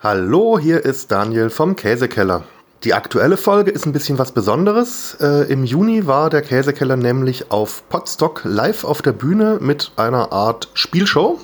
[0.00, 2.44] Hallo, hier ist Daniel vom Käsekeller.
[2.84, 5.16] Die aktuelle Folge ist ein bisschen was Besonderes.
[5.20, 10.30] Äh, Im Juni war der Käsekeller nämlich auf Podstock live auf der Bühne mit einer
[10.30, 11.40] Art Spielshow.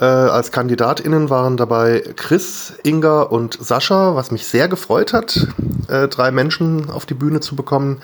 [0.00, 5.46] Äh, als KandidatInnen waren dabei Chris, Inga und Sascha, was mich sehr gefreut hat,
[5.88, 8.00] äh, drei Menschen auf die Bühne zu bekommen,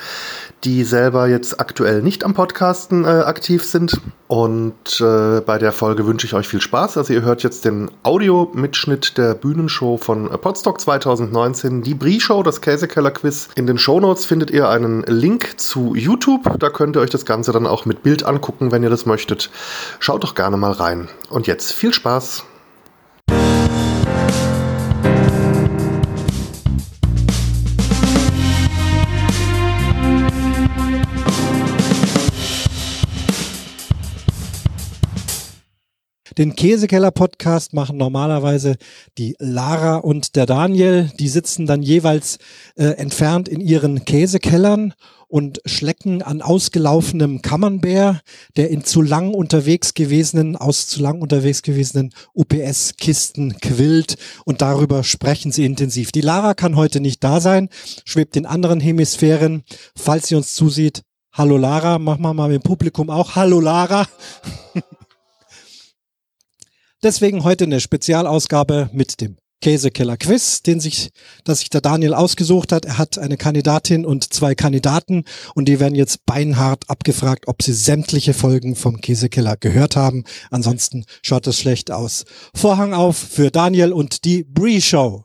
[0.65, 4.01] die selber jetzt aktuell nicht am Podcasten äh, aktiv sind.
[4.29, 6.99] Und äh, bei der Folge wünsche ich euch viel Spaß.
[6.99, 13.49] Also ihr hört jetzt den Audiomitschnitt der Bühnenshow von Podstock 2019, die Brie-Show, das Käsekeller-Quiz.
[13.57, 16.59] In den Shownotes findet ihr einen Link zu YouTube.
[16.59, 19.51] Da könnt ihr euch das Ganze dann auch mit Bild angucken, wenn ihr das möchtet.
[19.99, 21.09] Schaut doch gerne mal rein.
[21.31, 22.45] Und jetzt viel Spaß!
[36.41, 38.77] Den Käsekeller-Podcast machen normalerweise
[39.19, 41.13] die Lara und der Daniel.
[41.19, 42.39] Die sitzen dann jeweils
[42.77, 44.95] äh, entfernt in ihren Käsekellern
[45.29, 48.23] und schlecken an ausgelaufenem Kammernbär,
[48.57, 54.17] der in zu lang unterwegs gewesenen, aus zu lang unterwegs gewesenen UPS-Kisten quillt
[54.47, 56.11] und darüber sprechen sie intensiv.
[56.11, 57.69] Die Lara kann heute nicht da sein,
[58.07, 59.63] schwebt in anderen Hemisphären.
[59.95, 61.03] Falls sie uns zusieht,
[61.35, 64.07] hallo Lara, machen wir mal im Publikum auch hallo Lara.
[67.03, 71.11] Deswegen heute eine Spezialausgabe mit dem Käsekeller Quiz, den sich,
[71.45, 72.85] das sich der Daniel ausgesucht hat.
[72.85, 77.73] Er hat eine Kandidatin und zwei Kandidaten und die werden jetzt beinhart abgefragt, ob sie
[77.73, 80.25] sämtliche Folgen vom Käsekeller gehört haben.
[80.51, 82.25] Ansonsten schaut es schlecht aus.
[82.55, 85.25] Vorhang auf für Daniel und die Bree Show.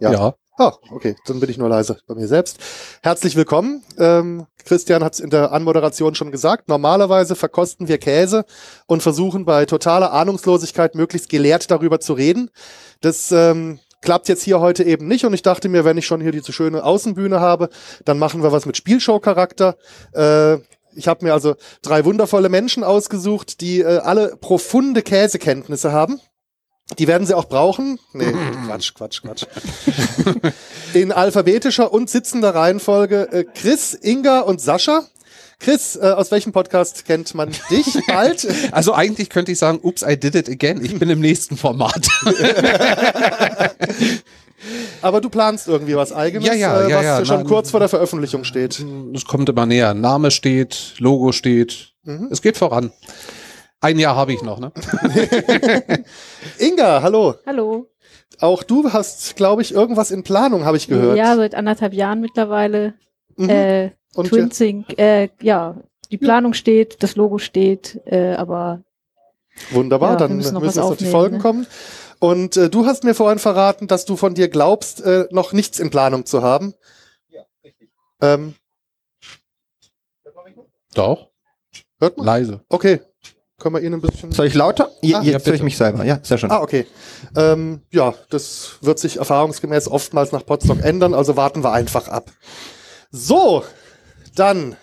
[0.00, 0.12] Ja.
[0.12, 0.34] ja.
[0.56, 2.58] Ah, okay, dann bin ich nur leise bei mir selbst.
[3.02, 3.82] Herzlich willkommen.
[3.98, 6.68] Ähm, Christian hat es in der Anmoderation schon gesagt.
[6.68, 8.44] Normalerweise verkosten wir Käse
[8.86, 12.50] und versuchen bei totaler Ahnungslosigkeit möglichst gelehrt darüber zu reden.
[13.00, 16.20] Das ähm, klappt jetzt hier heute eben nicht und ich dachte mir, wenn ich schon
[16.20, 17.68] hier diese schöne Außenbühne habe,
[18.04, 19.76] dann machen wir was mit Spielshow-Charakter.
[20.12, 20.58] Äh,
[20.94, 26.20] ich habe mir also drei wundervolle Menschen ausgesucht, die äh, alle profunde Käsekenntnisse haben.
[26.98, 27.98] Die werden sie auch brauchen.
[28.12, 28.30] Nee,
[28.66, 29.46] Quatsch, Quatsch, Quatsch.
[30.94, 35.04] In alphabetischer und sitzender Reihenfolge äh, Chris, Inga und Sascha.
[35.60, 38.46] Chris, äh, aus welchem Podcast kennt man dich bald?
[38.70, 40.84] Also eigentlich könnte ich sagen, ups, I did it again.
[40.84, 42.06] Ich bin im nächsten Format.
[45.02, 47.70] Aber du planst irgendwie was eigenes, ja, ja, äh, ja, was ja, schon na, kurz
[47.70, 48.84] vor der Veröffentlichung steht.
[49.14, 49.94] Es kommt immer näher.
[49.94, 51.94] Name steht, Logo steht.
[52.04, 52.28] Mhm.
[52.30, 52.92] Es geht voran.
[53.84, 54.72] Ein Jahr habe ich noch, ne?
[56.58, 57.34] Inga, hallo.
[57.44, 57.90] Hallo.
[58.40, 61.18] Auch du hast, glaube ich, irgendwas in Planung, habe ich gehört.
[61.18, 62.94] Ja, seit anderthalb Jahren mittlerweile.
[63.36, 63.50] Mhm.
[63.50, 65.76] Äh, Und Twinsync, äh, ja,
[66.10, 68.82] die Planung steht, das Logo steht, äh, aber.
[69.70, 71.42] Wunderbar, ja, dann müssen, müssen jetzt noch die Folgen ne?
[71.42, 71.66] kommen.
[72.20, 75.78] Und äh, du hast mir vorhin verraten, dass du von dir glaubst, äh, noch nichts
[75.78, 76.72] in Planung zu haben.
[77.28, 77.90] Ja, richtig.
[78.22, 78.54] Ähm,
[80.94, 81.28] Doch.
[82.00, 82.24] Hört man?
[82.24, 82.64] Leise.
[82.70, 83.02] Okay,
[83.58, 84.32] können wir Ihnen ein bisschen.
[84.32, 84.90] Soll ich lauter?
[85.00, 86.04] Ja, ah, jetzt höre ich mich selber.
[86.04, 86.50] Ja, sehr schön.
[86.50, 86.86] Ah, okay.
[87.36, 92.30] Ähm, ja, das wird sich erfahrungsgemäß oftmals nach Potsdok ändern, also warten wir einfach ab.
[93.10, 93.62] So,
[94.34, 94.76] dann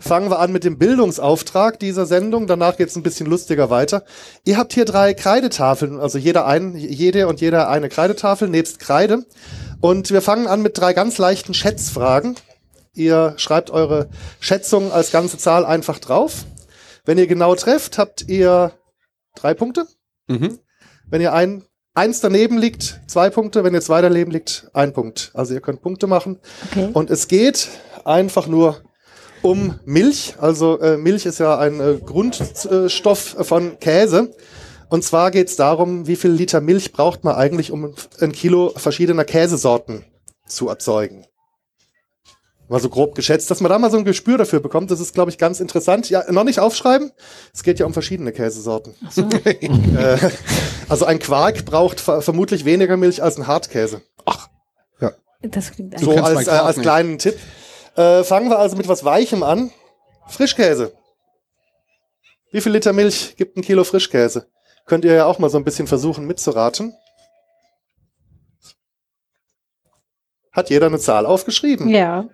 [0.00, 2.46] fangen wir an mit dem Bildungsauftrag dieser Sendung.
[2.46, 4.04] Danach geht es ein bisschen lustiger weiter.
[4.44, 9.24] Ihr habt hier drei Kreidetafeln, also jeder ein, jede und jeder eine Kreidetafel nebst Kreide.
[9.80, 12.36] Und wir fangen an mit drei ganz leichten Schätzfragen.
[12.94, 14.08] Ihr schreibt eure
[14.40, 16.44] Schätzung als ganze Zahl einfach drauf.
[17.04, 18.72] Wenn ihr genau trefft, habt ihr
[19.34, 19.86] drei Punkte.
[20.28, 20.58] Mhm.
[21.08, 23.64] Wenn ihr ein, eins daneben liegt, zwei Punkte.
[23.64, 25.30] Wenn ihr zwei daneben liegt, ein Punkt.
[25.34, 26.38] Also ihr könnt Punkte machen.
[26.70, 26.90] Okay.
[26.92, 27.68] Und es geht
[28.04, 28.82] einfach nur
[29.42, 30.34] um Milch.
[30.38, 34.34] Also äh, Milch ist ja ein äh, Grundstoff von Käse.
[34.88, 38.72] Und zwar geht es darum, wie viel Liter Milch braucht man eigentlich, um ein Kilo
[38.76, 40.04] verschiedener Käsesorten
[40.46, 41.26] zu erzeugen
[42.70, 44.90] mal so grob geschätzt, dass man da mal so ein Gespür dafür bekommt.
[44.92, 46.08] Das ist, glaube ich, ganz interessant.
[46.08, 47.10] Ja, noch nicht aufschreiben.
[47.52, 48.94] Es geht ja um verschiedene Käsesorten.
[49.10, 49.22] So.
[49.44, 50.18] äh,
[50.88, 54.02] also ein Quark braucht vermutlich weniger Milch als ein Hartkäse.
[54.24, 54.48] Ach.
[55.00, 55.12] Ja.
[55.42, 57.36] Das klingt so als, äh, als kleinen Tipp.
[57.96, 59.72] Äh, fangen wir also mit was Weichem an.
[60.28, 60.92] Frischkäse.
[62.52, 64.46] Wie viel Liter Milch gibt ein Kilo Frischkäse?
[64.86, 66.94] Könnt ihr ja auch mal so ein bisschen versuchen mitzuraten.
[70.52, 71.88] Hat jeder eine Zahl aufgeschrieben?
[71.88, 72.28] Ja.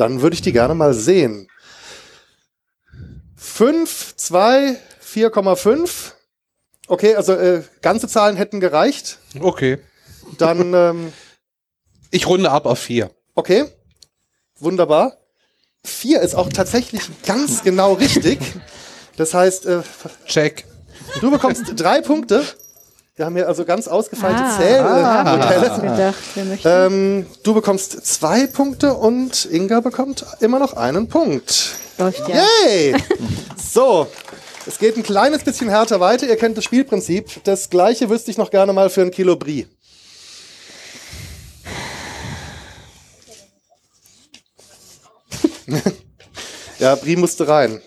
[0.00, 1.46] Dann würde ich die gerne mal sehen.
[3.36, 6.12] 5, 2, 4,5.
[6.88, 9.18] Okay, also äh, ganze Zahlen hätten gereicht.
[9.38, 9.78] Okay.
[10.38, 10.72] Dann.
[10.74, 11.12] Ähm,
[12.10, 13.10] ich runde ab auf 4.
[13.34, 13.66] Okay.
[14.58, 15.18] Wunderbar.
[15.84, 18.40] 4 ist auch tatsächlich ganz genau richtig.
[19.16, 19.82] Das heißt, äh,
[20.24, 20.64] Check.
[21.20, 22.42] du bekommst drei Punkte.
[23.20, 24.56] Wir haben hier also ganz ausgefeilte Ah.
[24.56, 26.14] Zählmodelle.
[26.64, 26.86] Ah.
[26.86, 31.74] Ähm, du bekommst zwei Punkte und Inga bekommt immer noch einen Punkt.
[31.98, 32.42] Läuft ja.
[32.64, 32.94] Yay!
[33.62, 34.06] So,
[34.64, 36.26] es geht ein kleines bisschen härter weiter.
[36.26, 37.44] Ihr kennt das Spielprinzip.
[37.44, 39.66] Das gleiche wüsste ich noch gerne mal für ein Kilo Brie.
[46.78, 47.82] ja, Brie musste rein.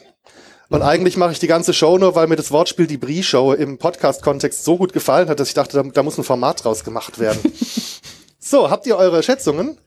[0.74, 3.78] Und eigentlich mache ich die ganze Show nur, weil mir das Wortspiel die Brie-Show im
[3.78, 7.20] Podcast-Kontext so gut gefallen hat, dass ich dachte, da, da muss ein Format draus gemacht
[7.20, 7.40] werden.
[8.40, 9.78] so, habt ihr eure Schätzungen?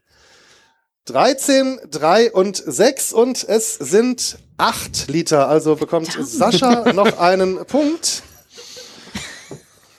[1.06, 5.48] 13, 3 und 6 und es sind 8 Liter.
[5.48, 8.22] Also bekommt Sascha noch einen Punkt.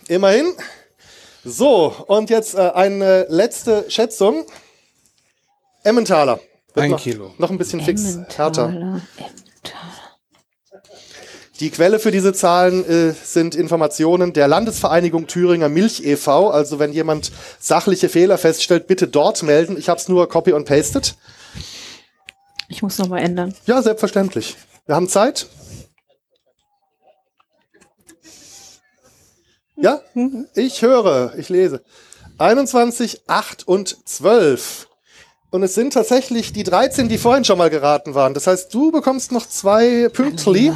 [0.07, 0.53] Immerhin.
[1.43, 4.45] So, und jetzt äh, eine letzte Schätzung.
[5.83, 6.39] Emmentaler.
[6.73, 7.33] Wird Ein noch, Kilo.
[7.39, 8.69] Noch ein bisschen fix härter.
[8.69, 9.01] Emmentaler.
[11.59, 16.51] Die Quelle für diese Zahlen äh, sind Informationen der Landesvereinigung Thüringer Milch e.V.
[16.51, 19.75] Also wenn jemand sachliche Fehler feststellt, bitte dort melden.
[19.77, 21.15] Ich habe es nur copy und pasted.
[22.69, 23.55] Ich muss nochmal ändern.
[23.65, 24.55] Ja, selbstverständlich.
[24.85, 25.47] Wir haben Zeit.
[29.75, 30.01] Ja,
[30.55, 31.83] ich höre, ich lese.
[32.37, 34.87] 21, 8 und 12.
[35.49, 38.33] Und es sind tatsächlich die 13, die vorhin schon mal geraten waren.
[38.33, 40.73] Das heißt, du bekommst noch zwei Pünktli.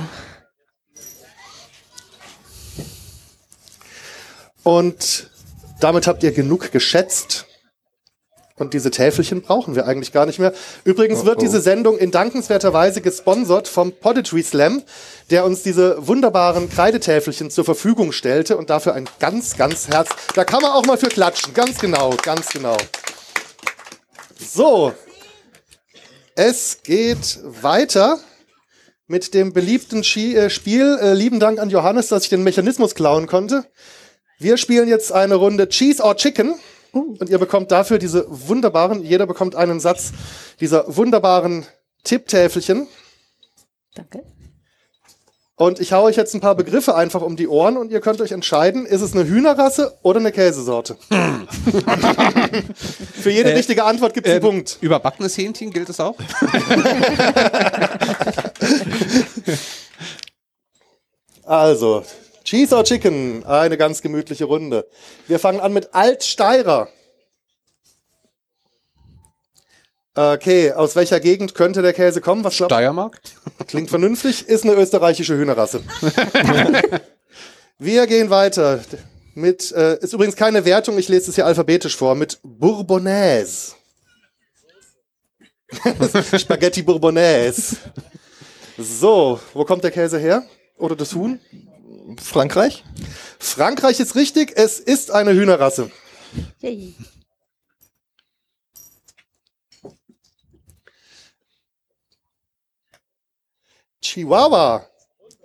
[4.63, 5.29] Und
[5.79, 7.45] damit habt ihr genug geschätzt.
[8.61, 10.53] Und diese Täfelchen brauchen wir eigentlich gar nicht mehr.
[10.83, 14.83] Übrigens wird diese Sendung in dankenswerter Weise gesponsert vom Poetry Slam,
[15.31, 20.09] der uns diese wunderbaren Kreidetäfelchen zur Verfügung stellte und dafür ein ganz, ganz Herz.
[20.35, 21.55] Da kann man auch mal für klatschen.
[21.55, 22.77] Ganz genau, ganz genau.
[24.37, 24.93] So.
[26.35, 28.19] Es geht weiter
[29.07, 30.99] mit dem beliebten äh, Spiel.
[31.01, 33.65] Äh, lieben Dank an Johannes, dass ich den Mechanismus klauen konnte.
[34.41, 36.55] Wir spielen jetzt eine Runde Cheese or Chicken.
[36.93, 40.11] Und ihr bekommt dafür diese wunderbaren, jeder bekommt einen Satz
[40.59, 41.65] dieser wunderbaren
[42.03, 42.87] Tipptäfelchen.
[43.95, 44.23] Danke.
[45.55, 48.19] Und ich hau euch jetzt ein paar Begriffe einfach um die Ohren und ihr könnt
[48.19, 50.97] euch entscheiden, ist es eine Hühnerrasse oder eine Käsesorte?
[53.21, 54.77] Für jede Äh, richtige Antwort gibt es einen Ähm, Punkt.
[54.81, 56.15] Überbackenes Hähnchen gilt es auch?
[61.43, 62.03] Also,
[62.51, 64.85] Cheese or Chicken, eine ganz gemütliche Runde.
[65.25, 66.89] Wir fangen an mit Altsteirer.
[70.15, 72.43] Okay, aus welcher Gegend könnte der Käse kommen?
[72.43, 73.21] Was Steiermark?
[73.67, 75.81] Klingt vernünftig, ist eine österreichische Hühnerrasse.
[77.79, 78.81] Wir gehen weiter
[79.33, 83.75] mit, äh, ist übrigens keine Wertung, ich lese es hier alphabetisch vor, mit Bourbonnaise.
[86.37, 87.77] Spaghetti Bourbonnaise.
[88.77, 90.43] So, wo kommt der Käse her?
[90.77, 91.39] Oder das Huhn?
[92.17, 92.83] Frankreich?
[93.39, 95.91] Frankreich ist richtig, es ist eine Hühnerrasse.
[96.59, 96.95] Yay.
[104.01, 104.85] Chihuahua.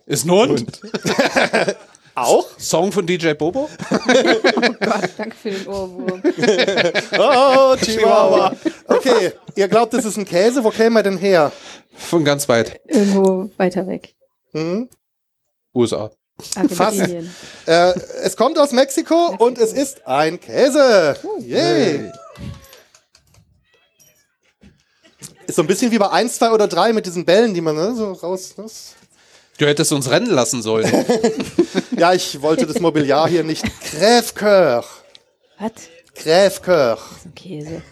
[0.07, 0.81] Ist ein Hund.
[2.15, 2.47] Auch?
[2.59, 3.69] Song von DJ Bobo?
[3.91, 6.23] Gott, danke für den Ohrwurm.
[7.19, 8.57] Oh, Chihuahua.
[8.87, 10.65] Okay, ihr glaubt, das ist ein Käse?
[10.65, 11.53] Wo käme er denn her?
[11.95, 12.81] Von ganz weit.
[12.87, 14.15] Irgendwo weiter weg.
[14.53, 14.89] Hm?
[15.75, 16.11] USA.
[16.55, 17.35] Argentinien.
[17.67, 17.93] Äh,
[18.23, 21.17] es kommt aus Mexiko und es ist ein Käse.
[21.41, 22.13] Yay.
[25.46, 27.77] Ist so ein bisschen wie bei 1, 2 oder 3 mit diesen Bällen, die man
[27.77, 28.55] ne, so raus.
[28.56, 28.94] Das.
[29.58, 30.91] Du hättest uns rennen lassen sollen.
[31.96, 33.65] Ja, ich wollte das Mobiliar hier nicht.
[33.91, 34.84] Crève-Cœur.
[35.58, 35.70] Was?
[36.15, 36.96] Crève-Cœur.
[36.96, 37.82] Das ist ein Käse.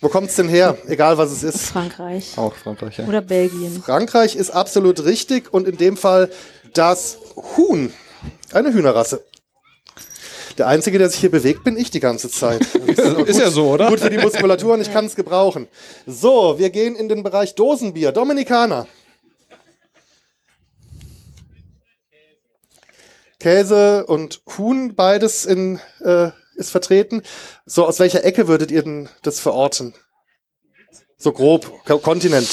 [0.00, 0.76] Wo kommt's denn her?
[0.88, 1.66] Egal was es ist.
[1.66, 2.36] Frankreich.
[2.36, 3.06] Auch Frankreich, ja.
[3.06, 3.82] Oder Belgien.
[3.82, 6.30] Frankreich ist absolut richtig und in dem Fall
[6.74, 7.18] das
[7.56, 7.92] Huhn.
[8.52, 9.24] Eine Hühnerrasse.
[10.58, 12.62] Der Einzige, der sich hier bewegt, bin ich die ganze Zeit.
[12.86, 13.88] Ist Ist ja so, oder?
[13.88, 15.68] Gut für die Muskulatur und ich kann es gebrauchen.
[16.06, 18.12] So, wir gehen in den Bereich Dosenbier.
[18.12, 18.86] Dominikaner.
[23.38, 27.22] Käse und Huhn, beides in, äh, ist vertreten.
[27.64, 29.94] So, aus welcher Ecke würdet ihr denn das verorten?
[31.18, 32.48] So grob, Ko- Kontinent.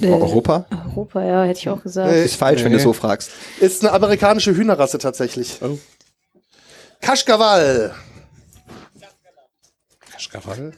[0.00, 0.66] Äh, Europa?
[0.86, 2.10] Europa, ja, hätte ich auch gesagt.
[2.12, 2.24] Nee.
[2.24, 2.84] Ist falsch, wenn du Nee.
[2.84, 3.30] so fragst.
[3.60, 5.58] Ist eine amerikanische Hühnerrasse tatsächlich.
[5.60, 5.78] Oh.
[7.00, 7.94] Kaschkawal.
[10.12, 10.72] Kaschkawal?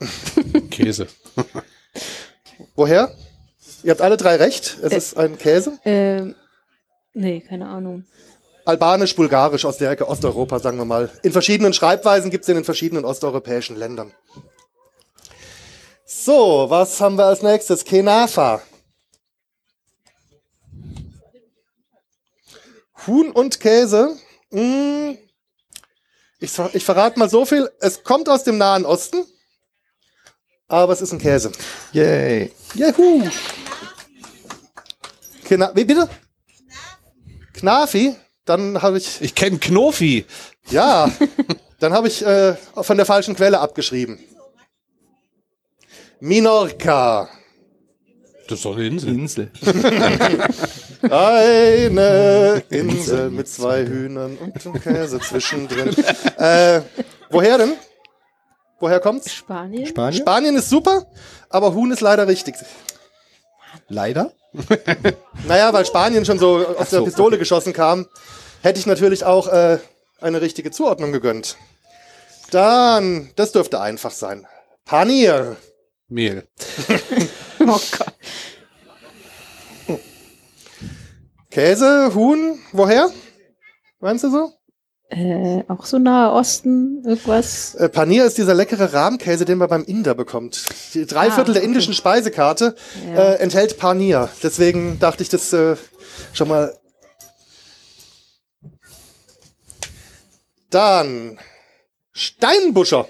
[0.70, 1.06] Käse.
[2.74, 3.12] Woher?
[3.82, 4.78] Ihr habt alle drei recht.
[4.82, 5.78] Es ist ein Käse.
[5.84, 6.34] Ähm,
[7.12, 8.04] nee, keine Ahnung.
[8.64, 11.10] Albanisch, Bulgarisch aus der Ecke Osteuropa, sagen wir mal.
[11.22, 14.12] In verschiedenen Schreibweisen gibt es in den verschiedenen osteuropäischen Ländern.
[16.06, 17.84] So, was haben wir als nächstes?
[17.84, 18.62] Kenafa.
[23.06, 24.16] Huhn und Käse.
[24.50, 25.18] Hm.
[26.38, 27.70] Ich, ich verrate mal so viel.
[27.80, 29.24] Es kommt aus dem Nahen Osten,
[30.68, 31.52] aber es ist ein Käse.
[31.92, 32.52] Yay.
[32.74, 33.28] Juhu.
[35.44, 36.08] Kena Wie bitte?
[37.52, 38.16] Knafi?
[38.44, 39.20] Dann habe ich.
[39.20, 40.26] Ich kenne Knofi.
[40.70, 41.10] Ja,
[41.78, 44.18] dann habe ich äh, von der falschen Quelle abgeschrieben.
[46.20, 47.28] Minorca.
[48.48, 49.08] Das ist doch eine Insel.
[49.08, 49.50] Insel.
[51.10, 55.94] Eine Insel mit zwei Hühnern und einem Käse zwischendrin.
[56.38, 56.80] äh,
[57.30, 57.74] woher denn?
[58.80, 59.32] Woher kommt's?
[59.32, 59.86] Spanien.
[59.86, 60.20] Spanien?
[60.20, 61.06] Spanien ist super,
[61.50, 62.54] aber Huhn ist leider richtig.
[63.88, 64.32] Leider.
[65.46, 68.06] Naja, weil Spanien schon so aus der Pistole geschossen kam,
[68.62, 69.78] hätte ich natürlich auch äh,
[70.20, 71.56] eine richtige Zuordnung gegönnt.
[72.50, 74.46] Dann, das dürfte einfach sein.
[74.84, 75.56] Panier.
[76.08, 76.46] Mehl.
[77.66, 78.12] Oh Gott.
[81.50, 83.10] Käse, Huhn, woher?
[84.00, 84.52] Meinst du so?
[85.16, 87.76] Äh, auch so nahe Osten, irgendwas.
[87.76, 90.64] Äh, Panier ist dieser leckere Rahmkäse, den man beim Inder bekommt.
[90.92, 91.68] Die drei Ah, Viertel der okay.
[91.70, 92.74] indischen Speisekarte
[93.06, 93.14] Ja.
[93.14, 94.28] äh, enthält Panier.
[94.42, 95.76] Deswegen dachte ich das äh,
[96.32, 96.76] schon mal.
[100.70, 101.38] Dann
[102.12, 103.06] Steinbuscher.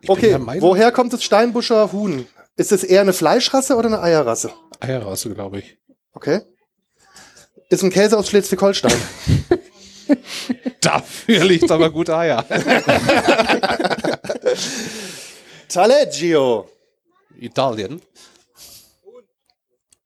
[0.00, 2.26] Ich Okay, woher kommt das Steinbuscher Huhn?
[2.56, 4.52] Ist es eher eine Fleischrasse oder eine Eierrasse?
[4.80, 5.76] Eierrasse, glaube ich.
[6.14, 6.40] Okay.
[7.68, 8.92] Ist ein Käse aus Schleswig-Holstein.
[10.80, 12.44] Dafür liegt aber gute Eier.
[15.68, 16.68] Taleggio.
[17.38, 18.00] Italien.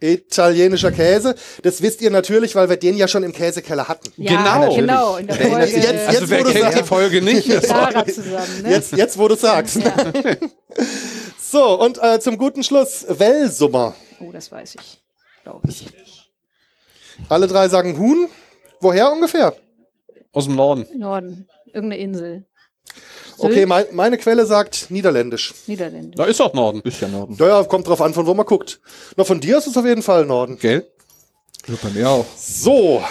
[0.00, 1.36] Italienischer Käse.
[1.62, 4.12] Das wisst ihr natürlich, weil wir den ja schon im Käsekeller hatten.
[4.16, 4.32] Ja,
[4.66, 4.74] Genau.
[4.74, 5.16] genau.
[5.18, 7.46] In der Folge Jetzt- Also jetzt, wer die sagst- Folge nicht?
[7.46, 8.62] mit Sarah zusammen.
[8.62, 8.70] Ne?
[8.72, 9.76] Jetzt, jetzt, wo du sagst.
[9.76, 9.94] Ja.
[11.40, 13.94] So, und äh, zum guten Schluss, Wellsummer.
[14.18, 15.00] Oh, das weiß ich.
[15.44, 15.86] Glaube ich.
[17.28, 18.28] Alle drei sagen Huhn.
[18.80, 19.54] Woher ungefähr?
[20.32, 20.86] Aus dem Norden.
[20.96, 21.48] Norden.
[21.66, 22.46] Irgendeine Insel.
[23.38, 23.68] Okay, Sylt?
[23.68, 25.54] mein, meine Quelle sagt Niederländisch.
[25.66, 26.16] Niederländisch.
[26.16, 26.80] Da ist auch Norden.
[26.82, 27.36] Ist ja Norden.
[27.38, 28.80] Ja, ja, kommt drauf an, von wo man guckt.
[29.16, 30.58] Na, von dir ist es auf jeden Fall Norden.
[30.58, 30.86] Gell?
[31.66, 32.26] Ja, bei mir auch.
[32.36, 33.02] So.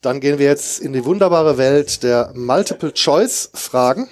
[0.00, 4.08] Dann gehen wir jetzt in die wunderbare Welt der Multiple-Choice-Fragen.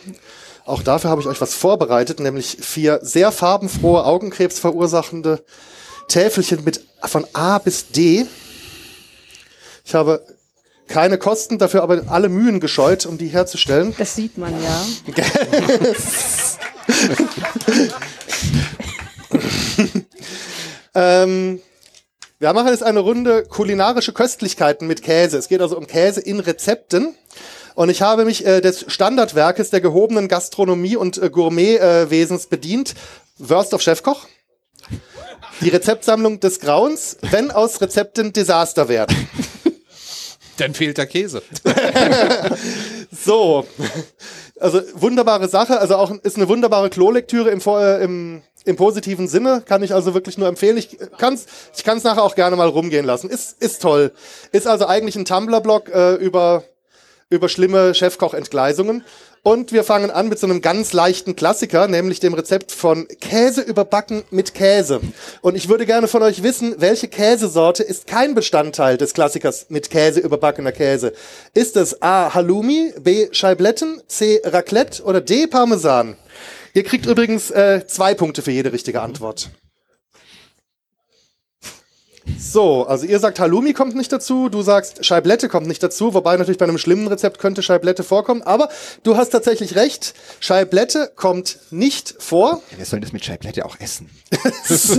[0.64, 5.42] Auch dafür habe ich euch was vorbereitet, nämlich vier sehr farbenfrohe, Augenkrebs verursachende
[6.08, 8.26] Täfelchen mit von A bis D.
[9.84, 10.24] Ich habe
[10.88, 13.94] keine Kosten, dafür aber alle Mühen gescheut, um die herzustellen.
[13.98, 14.86] Das sieht man ja.
[20.94, 21.60] Ähm,
[22.40, 25.38] wir machen jetzt eine Runde kulinarische Köstlichkeiten mit Käse.
[25.38, 27.14] Es geht also um Käse in Rezepten.
[27.74, 32.94] Und ich habe mich äh, des Standardwerkes der gehobenen Gastronomie und äh, Gourmetwesens bedient.
[33.38, 34.26] Wurst of Chefkoch.
[35.60, 39.28] Die Rezeptsammlung des Grauens, wenn aus Rezepten Desaster werden.
[40.58, 41.42] Dann fehlt der Käse.
[43.10, 43.66] So,
[44.60, 49.62] also wunderbare Sache, also auch ist eine wunderbare Klolektüre im, äh, im, im positiven Sinne,
[49.64, 50.76] kann ich also wirklich nur empfehlen.
[50.76, 51.46] Ich kann's,
[51.76, 53.30] ich kann's nachher auch gerne mal rumgehen lassen.
[53.30, 54.12] Ist, ist toll.
[54.52, 56.64] Ist also eigentlich ein Tumblr-Blog äh, über,
[57.30, 59.04] über schlimme Chefkoch-Entgleisungen.
[59.48, 63.62] Und wir fangen an mit so einem ganz leichten Klassiker, nämlich dem Rezept von Käse
[63.62, 65.00] überbacken mit Käse.
[65.40, 69.88] Und ich würde gerne von euch wissen, welche Käsesorte ist kein Bestandteil des Klassikers mit
[69.88, 71.14] Käse überbackener Käse?
[71.54, 72.34] Ist es A.
[72.34, 73.28] Halloumi, B.
[73.32, 74.42] Scheibletten, C.
[74.44, 75.46] Raclette oder D.
[75.46, 76.18] Parmesan?
[76.74, 79.48] Ihr kriegt übrigens äh, zwei Punkte für jede richtige Antwort.
[82.38, 86.36] So, also ihr sagt, Halloumi kommt nicht dazu, du sagst, Scheiblette kommt nicht dazu, wobei
[86.36, 88.68] natürlich bei einem schlimmen Rezept könnte Scheiblette vorkommen, aber
[89.02, 92.62] du hast tatsächlich recht, Scheiblette kommt nicht vor.
[92.76, 94.10] Wir sollen das mit Scheiblette auch essen.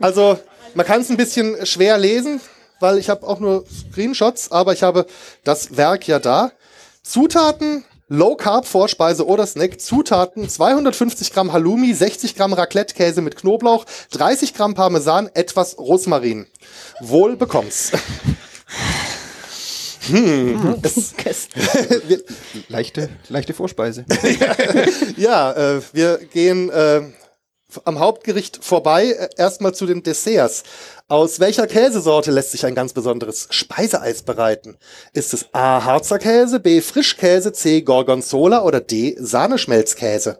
[0.00, 0.38] Also
[0.74, 2.40] man kann es ein bisschen schwer lesen,
[2.80, 5.06] weil ich habe auch nur Screenshots, aber ich habe
[5.44, 6.52] das Werk ja da.
[7.02, 9.80] Zutaten, Low Carb Vorspeise oder Snack.
[9.80, 16.46] Zutaten 250 Gramm Halloumi, 60 Gramm Raclette-Käse mit Knoblauch, 30 Gramm Parmesan, etwas Rosmarin.
[17.00, 17.92] Wohl bekomm's.
[20.06, 21.14] Hm, es,
[22.68, 24.04] Leichte, leichte Vorspeise.
[25.16, 27.04] ja, äh, wir gehen äh,
[27.84, 30.62] am Hauptgericht vorbei, äh, erstmal zu den Desserts.
[31.08, 34.76] Aus welcher Käsesorte lässt sich ein ganz besonderes Speiseeis bereiten?
[35.12, 35.84] Ist es A.
[35.84, 36.80] Harzer Käse, B.
[36.80, 37.82] Frischkäse, C.
[37.82, 39.16] Gorgonzola oder D.
[39.18, 40.38] Sahneschmelzkäse?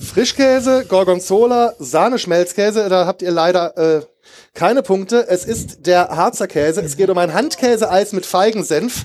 [0.00, 4.02] Frischkäse, Gorgonzola, Sahneschmelzkäse, da habt ihr leider äh,
[4.54, 5.26] keine Punkte.
[5.28, 6.80] Es ist der Harzer Käse.
[6.80, 9.04] Es geht um ein Handkäseeis mit Feigensenf.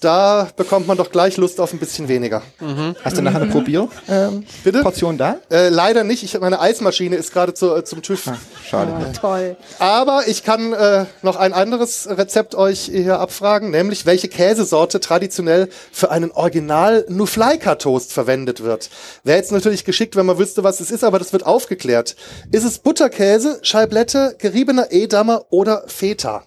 [0.00, 2.42] Da bekommt man doch gleich Lust auf ein bisschen weniger.
[2.60, 2.94] Mhm.
[3.02, 5.36] Hast du nachher eine Probierportion ähm, da?
[5.50, 6.22] Äh, leider nicht.
[6.22, 8.28] Ich, meine Eismaschine ist gerade zu, äh, zum TÜV.
[8.28, 8.36] Ah,
[8.68, 8.92] schade.
[8.98, 9.56] Oh, toll.
[9.78, 15.68] Aber ich kann äh, noch ein anderes Rezept euch hier abfragen, nämlich welche Käsesorte traditionell
[15.90, 18.90] für einen Original Nuflaika Toast verwendet wird.
[19.22, 22.16] Wäre jetzt natürlich geschickt, wenn man wüsste, was es ist, aber das wird aufgeklärt.
[22.52, 26.44] Ist es Butterkäse, Scheiblette, geriebener Edammer oder Feta?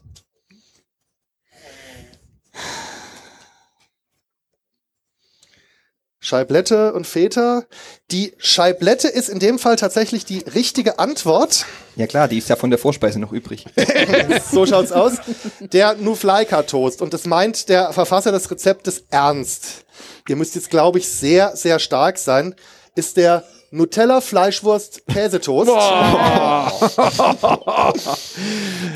[6.27, 7.63] Scheiblette und Feta.
[8.11, 11.65] Die Scheiblette ist in dem Fall tatsächlich die richtige Antwort.
[11.95, 13.65] Ja klar, die ist ja von der Vorspeise noch übrig.
[14.51, 15.13] so schaut's aus.
[15.61, 17.01] Der Nuflaika Toast.
[17.01, 19.85] Und das meint der Verfasser des Rezeptes ernst.
[20.27, 22.55] Ihr müsst jetzt, glaube ich, sehr, sehr stark sein.
[22.93, 23.45] Ist der
[23.77, 25.71] Nutella, Fleischwurst, Käsetoast.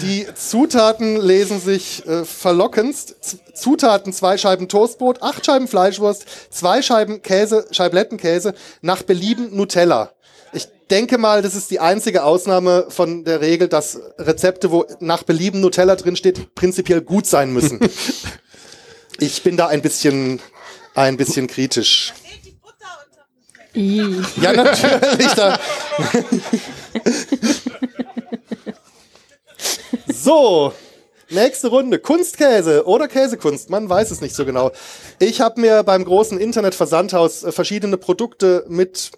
[0.01, 3.15] Die Zutaten lesen sich äh, verlockendst.
[3.53, 10.13] Zutaten zwei Scheiben Toastbrot, acht Scheiben Fleischwurst, zwei Scheiben Käse, Scheiblettenkäse, nach Belieben Nutella.
[10.51, 15.21] Ich denke mal, das ist die einzige Ausnahme von der Regel, dass Rezepte, wo nach
[15.21, 17.79] Belieben Nutella drin steht, prinzipiell gut sein müssen.
[19.19, 20.39] ich bin da ein bisschen,
[20.95, 22.13] ein bisschen kritisch.
[23.73, 25.33] Ja, natürlich.
[25.35, 25.59] Da.
[30.07, 30.73] so,
[31.29, 31.99] nächste Runde.
[31.99, 34.71] Kunstkäse oder Käsekunst, man weiß es nicht so genau.
[35.19, 39.11] Ich habe mir beim großen Internetversandhaus äh, verschiedene Produkte mit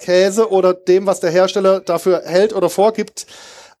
[0.00, 3.26] Käse oder dem, was der Hersteller dafür hält oder vorgibt,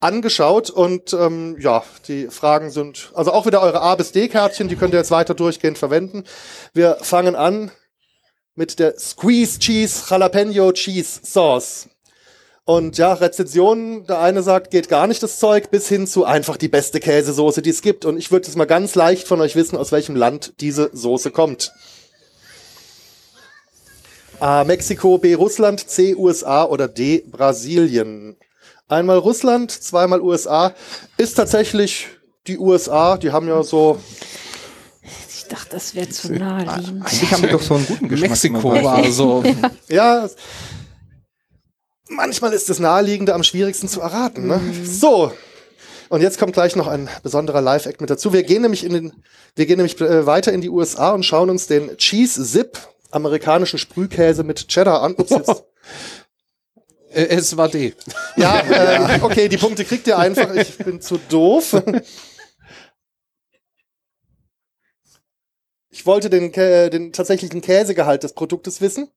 [0.00, 4.76] angeschaut und ähm, ja, die Fragen sind, also auch wieder eure A bis D-Kärtchen, die
[4.76, 6.24] könnt ihr jetzt weiter durchgehend verwenden.
[6.72, 7.70] Wir fangen an
[8.54, 11.88] mit der Squeeze Cheese Jalapeno Cheese Sauce.
[12.64, 16.56] Und ja, Rezensionen, der eine sagt, geht gar nicht das Zeug, bis hin zu einfach
[16.56, 18.04] die beste Käsesoße, die es gibt.
[18.04, 21.32] Und ich würde jetzt mal ganz leicht von euch wissen, aus welchem Land diese Soße
[21.32, 21.72] kommt.
[24.38, 24.64] A.
[24.64, 25.34] Mexiko, B.
[25.34, 26.14] Russland, C.
[26.14, 27.24] USA oder D.
[27.30, 28.36] Brasilien.
[28.88, 30.74] Einmal Russland, zweimal USA.
[31.16, 32.08] Ist tatsächlich
[32.46, 34.00] die USA, die haben ja so
[35.50, 37.04] dachte, das wäre zu naheliegend.
[37.04, 38.30] Eigentlich haben wir doch so einen guten Geschmack.
[38.30, 39.44] Mexiko war so.
[39.88, 40.28] ja.
[42.08, 44.46] Manchmal ist das Naheliegende am schwierigsten zu erraten.
[44.46, 44.58] Ne?
[44.58, 44.84] Mhm.
[44.84, 45.32] So.
[46.08, 48.32] Und jetzt kommt gleich noch ein besonderer Live-Act mit dazu.
[48.32, 49.12] Wir gehen nämlich in den,
[49.54, 52.78] wir gehen nämlich äh, weiter in die USA und schauen uns den Cheese Zip,
[53.12, 55.14] amerikanischen Sprühkäse mit Cheddar an.
[55.14, 55.64] Ups, jetzt.
[57.12, 57.92] Äh, es war D.
[58.36, 58.60] Ja,
[59.16, 60.54] äh, okay, die Punkte kriegt ihr einfach.
[60.54, 61.74] Ich bin zu doof.
[66.00, 69.08] Ich wollte den, den tatsächlichen Käsegehalt des Produktes wissen.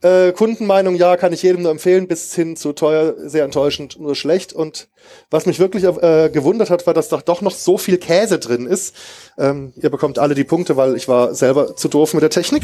[0.00, 4.14] Äh, Kundenmeinung, ja, kann ich jedem nur empfehlen, bis hin zu teuer, sehr enttäuschend, nur
[4.14, 4.52] schlecht.
[4.52, 4.90] Und
[5.28, 8.66] was mich wirklich äh, gewundert hat, war, dass da doch noch so viel Käse drin
[8.66, 8.94] ist.
[9.38, 12.62] Ähm, ihr bekommt alle die Punkte, weil ich war selber zu doof mit der Technik.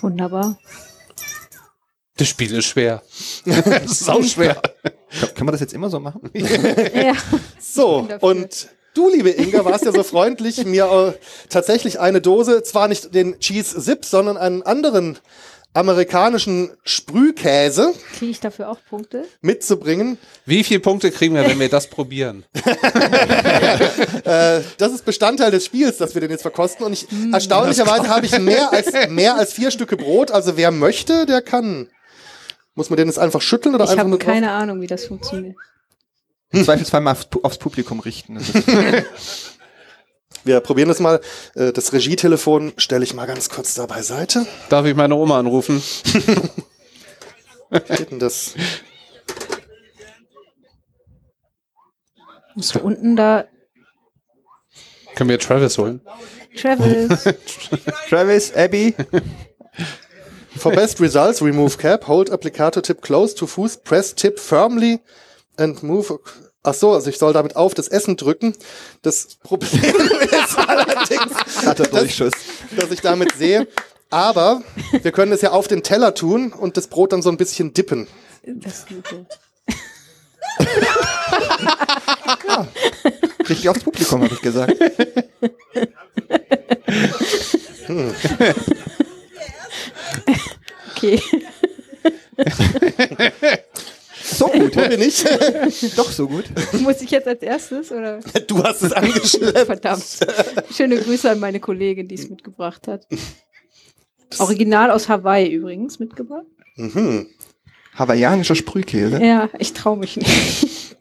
[0.00, 0.58] Wunderbar.
[2.16, 3.04] Das Spiel ist schwer.
[3.44, 4.60] das ist auch schwer.
[5.36, 6.28] Können wir das jetzt immer so machen?
[6.34, 7.14] ja.
[7.60, 11.12] So, und Du, liebe Inga, warst ja so freundlich, mir äh,
[11.50, 15.18] tatsächlich eine Dose, zwar nicht den Cheese Zip, sondern einen anderen
[15.74, 17.92] amerikanischen Sprühkäse.
[18.14, 19.26] Kriege ich dafür auch Punkte?
[19.42, 20.16] Mitzubringen.
[20.46, 22.46] Wie viele Punkte kriegen wir, wenn wir das probieren?
[24.24, 26.86] äh, das ist Bestandteil des Spiels, dass wir den jetzt verkosten.
[26.86, 30.30] Und ich, mm, erstaunlicherweise habe ich mehr als, mehr als vier Stücke Brot.
[30.30, 31.90] Also wer möchte, der kann.
[32.74, 34.86] Muss man den jetzt einfach schütteln oder ich einfach nur Ich habe keine Ahnung, wie
[34.86, 35.56] das funktioniert.
[36.52, 38.38] Im Zweifelsfall mal aufs Publikum richten.
[40.44, 41.20] Wir probieren das mal.
[41.54, 44.46] Äh, das Regietelefon stelle ich mal ganz kurz da beiseite.
[44.68, 45.82] Darf ich meine Oma anrufen?
[45.82, 48.54] Steht denn das?
[52.54, 53.46] Musst du unten da.
[55.16, 56.00] Können wir Travis holen?
[56.56, 57.24] Travis.
[58.08, 58.94] Travis, Abby.
[60.56, 65.00] For best results, remove cap, hold applicator tip close to Fuß, press tip firmly
[65.56, 66.18] and move.
[66.62, 68.54] Ach so, also ich soll damit auf das Essen drücken.
[69.02, 69.70] Das Problem
[70.20, 71.32] ist allerdings,
[72.18, 72.32] dass,
[72.76, 73.68] dass ich damit sehe.
[74.10, 74.62] Aber
[75.02, 77.72] wir können es ja auf den Teller tun und das Brot dann so ein bisschen
[77.72, 78.06] dippen.
[78.44, 79.26] Das Gute.
[82.48, 82.68] ja.
[83.48, 84.74] Richtig aufs Publikum, habe ich gesagt.
[87.86, 88.14] Hm.
[90.96, 91.20] Okay.
[94.38, 94.76] So gut.
[94.76, 95.24] wir nicht?
[95.96, 96.44] Doch so gut.
[96.80, 97.90] Muss ich jetzt als erstes?
[97.90, 98.20] Oder?
[98.46, 99.66] Du hast es angeschleppt.
[99.66, 100.04] Verdammt.
[100.72, 103.06] Schöne Grüße an meine Kollegin, die es mitgebracht hat.
[104.30, 106.46] Das Original aus Hawaii übrigens mitgebracht.
[106.76, 107.26] Mhm.
[107.94, 109.22] Hawaiianischer Sprühkäse.
[109.24, 110.96] Ja, ich traue mich nicht.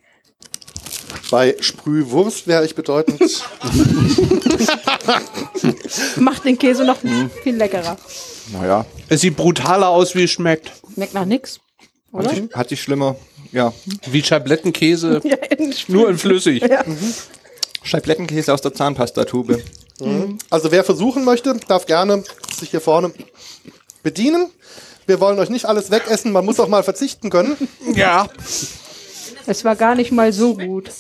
[1.31, 3.19] Bei Sprühwurst wäre ich bedeutend.
[6.17, 6.97] Macht den Käse noch
[7.43, 7.97] viel leckerer.
[8.53, 8.85] Naja.
[9.09, 10.71] Es sieht brutaler aus, wie es schmeckt.
[10.93, 11.59] Schmeckt nach nix.
[12.15, 12.29] Oder?
[12.29, 13.15] Hat sich, hat sich schlimmer.
[13.51, 13.73] Ja.
[14.07, 16.63] Wie Schablettenkäse, Ja, in nur in flüssig.
[17.83, 19.61] Scheiblettenkäse aus der Zahnpastatube.
[20.49, 22.23] Also wer versuchen möchte, darf gerne
[22.57, 23.13] sich hier vorne
[24.03, 24.49] bedienen.
[25.05, 27.55] Wir wollen euch nicht alles wegessen, man muss auch mal verzichten können.
[27.93, 28.27] Ja.
[29.45, 30.89] Es war gar nicht mal so gut.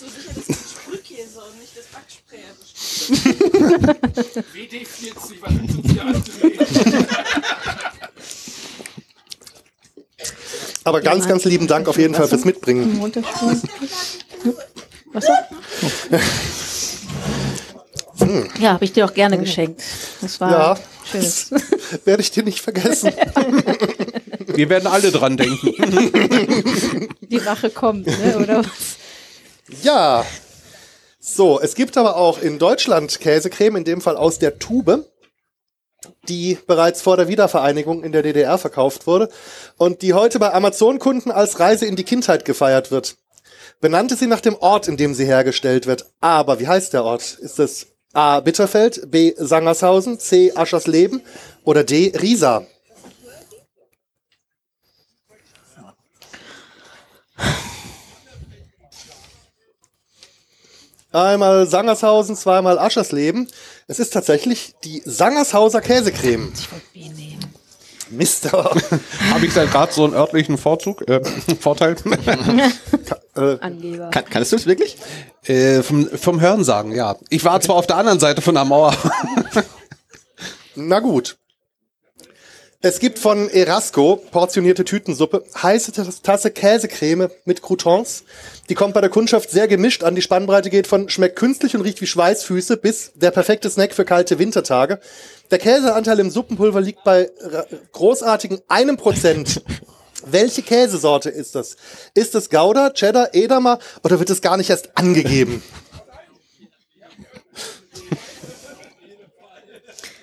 [10.85, 13.01] Aber ganz, ganz lieben Dank auf jeden Fall fürs Mitbringen.
[15.11, 15.33] Wasser?
[18.59, 19.81] Ja, habe ich dir auch gerne geschenkt.
[20.21, 20.77] Das war Ja.
[21.11, 21.51] schönes.
[22.05, 23.11] Werde ich dir nicht vergessen.
[24.47, 25.73] Wir werden alle dran denken.
[27.21, 28.37] Die Rache kommt, ne?
[28.37, 28.97] oder was?
[29.83, 30.25] Ja.
[31.19, 35.05] So, es gibt aber auch in Deutschland Käsecreme, in dem Fall aus der Tube,
[36.27, 39.29] die bereits vor der Wiedervereinigung in der DDR verkauft wurde
[39.77, 43.17] und die heute bei Amazon-Kunden als Reise in die Kindheit gefeiert wird.
[43.81, 46.05] Benannt ist sie nach dem Ort, in dem sie hergestellt wird.
[46.21, 47.33] Aber wie heißt der Ort?
[47.39, 48.39] Ist es A.
[48.39, 49.33] Bitterfeld, B.
[49.37, 50.53] Sangershausen, C.
[50.55, 51.21] Aschersleben
[51.63, 52.13] oder D.
[52.15, 52.65] Riesa?
[61.11, 63.47] Einmal Sangershausen, zweimal Aschersleben.
[63.87, 66.51] Es ist tatsächlich die Sangershauser Käsecreme.
[66.93, 67.39] B nehmen.
[68.09, 68.51] Mister.
[69.31, 71.21] Habe ich da gerade so einen örtlichen Vorzug, äh,
[71.59, 71.95] Vorteil?
[73.61, 74.09] Angeber.
[74.09, 74.97] Kann, kannst du es wirklich?
[75.43, 77.15] äh, vom, vom Hörensagen, ja.
[77.29, 78.95] Ich war zwar auf der anderen Seite von der Mauer.
[80.75, 81.37] Na gut.
[82.81, 88.23] Es gibt von Erasco portionierte Tütensuppe, heiße Tasse Käsecreme mit Croutons.
[88.69, 90.13] Die kommt bei der Kundschaft sehr gemischt an.
[90.13, 94.05] Die Spannbreite geht von schmeckt künstlich und riecht wie Schweißfüße bis der perfekte Snack für
[94.05, 94.99] kalte Wintertage.
[95.51, 97.31] Der Käseanteil im Suppenpulver liegt bei
[97.91, 99.63] großartigen einem Prozent.
[100.25, 101.77] Welche Käsesorte ist das?
[102.13, 105.63] Ist es Gouda, Cheddar, Edamer oder wird es gar nicht erst angegeben?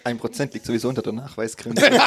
[0.04, 1.82] Ein Prozent liegt sowieso unter der Nachweisgrenze.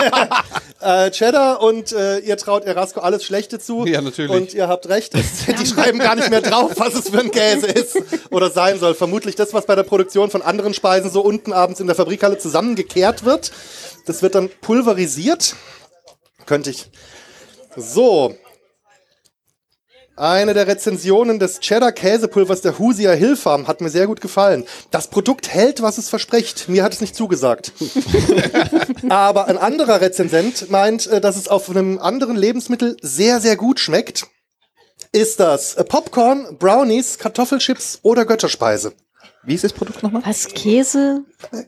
[0.82, 3.88] Äh, Cheddar und äh, ihr traut Erasco alles Schlechte zu.
[3.88, 4.30] Ja, natürlich.
[4.30, 7.32] Und ihr habt recht, es, die schreiben gar nicht mehr drauf, was es für ein
[7.32, 7.98] Käse ist
[8.30, 8.94] oder sein soll.
[8.94, 12.38] Vermutlich das, was bei der Produktion von anderen Speisen so unten abends in der Fabrikhalle
[12.38, 13.52] zusammengekehrt wird.
[14.06, 15.56] Das wird dann pulverisiert.
[16.46, 16.86] Könnte ich.
[17.76, 18.36] So.
[20.18, 24.64] Eine der Rezensionen des Cheddar-Käsepulvers der Husia Hill Farm hat mir sehr gut gefallen.
[24.90, 26.70] Das Produkt hält, was es verspricht.
[26.70, 27.74] Mir hat es nicht zugesagt.
[29.10, 33.82] Aber ein anderer Rezensent meint, äh, dass es auf einem anderen Lebensmittel sehr, sehr gut
[33.82, 34.28] schmeckt.
[35.12, 38.94] Ist das Popcorn, Brownies, Kartoffelchips oder Götterspeise?
[39.44, 40.22] Wie ist das Produkt nochmal?
[40.26, 41.26] Was, Käse?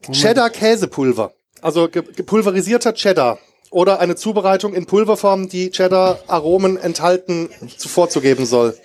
[0.10, 1.34] Cheddar-Käsepulver.
[1.62, 3.40] Also ge gepulverisierter Cheddar.
[3.70, 8.78] Oder eine Zubereitung in Pulverform, die Cheddar-Aromen enthalten, zuvorzugeben soll.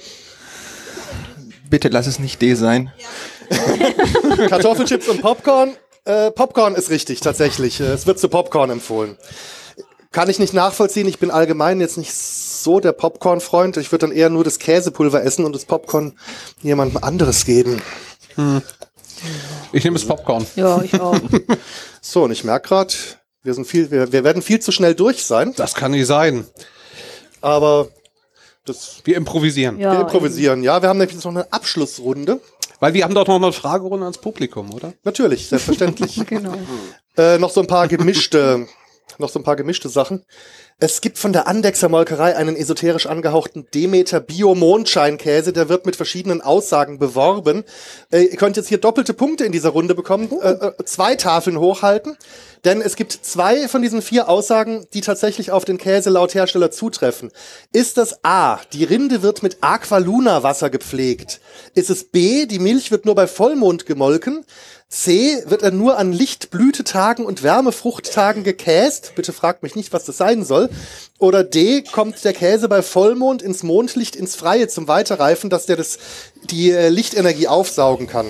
[1.70, 2.92] Bitte lass es nicht D sein.
[4.48, 5.74] Kartoffelchips und Popcorn.
[6.04, 7.80] Äh, Popcorn ist richtig, tatsächlich.
[7.80, 9.16] Äh, Es wird zu Popcorn empfohlen.
[10.10, 11.06] Kann ich nicht nachvollziehen.
[11.08, 13.76] Ich bin allgemein jetzt nicht so der Popcorn-Freund.
[13.78, 16.18] Ich würde dann eher nur das Käsepulver essen und das Popcorn
[16.60, 17.80] jemandem anderes geben.
[19.72, 20.46] Ich nehme das Popcorn.
[20.56, 21.16] Ja, ich auch.
[22.04, 22.92] So, und ich merke gerade,
[23.42, 25.52] wir sind viel, wir, wir werden viel zu schnell durch sein.
[25.56, 26.46] Das kann nicht sein.
[27.40, 27.88] Aber
[28.64, 29.78] das Wir improvisieren.
[29.78, 30.62] Ja, wir improvisieren.
[30.62, 32.40] Ja, wir haben nämlich jetzt noch eine Abschlussrunde.
[32.78, 34.92] Weil wir haben doch noch eine Fragerunde ans Publikum, oder?
[35.04, 36.20] Natürlich, selbstverständlich.
[36.26, 36.54] Genau.
[37.16, 38.66] Äh, noch so ein paar gemischte,
[39.18, 40.24] noch so ein paar gemischte Sachen.
[40.78, 45.94] Es gibt von der Andexer Molkerei einen esoterisch angehauchten Demeter Bio Mondscheinkäse, der wird mit
[45.94, 47.62] verschiedenen Aussagen beworben.
[48.10, 51.58] Äh, ihr könnt jetzt hier doppelte Punkte in dieser Runde bekommen, äh, äh, zwei Tafeln
[51.58, 52.16] hochhalten,
[52.64, 56.72] denn es gibt zwei von diesen vier Aussagen, die tatsächlich auf den Käse laut Hersteller
[56.72, 57.30] zutreffen.
[57.72, 61.40] Ist das A, die Rinde wird mit Aqualuna Wasser gepflegt?
[61.74, 64.44] Ist es B, die Milch wird nur bei Vollmond gemolken?
[64.92, 69.12] C, wird er nur an Lichtblütetagen und Wärmefruchttagen gekäst?
[69.16, 70.68] Bitte fragt mich nicht, was das sein soll.
[71.18, 75.76] Oder D, kommt der Käse bei Vollmond ins Mondlicht ins Freie zum Weiterreifen, dass der
[75.76, 75.98] das,
[76.50, 78.26] die äh, Lichtenergie aufsaugen kann?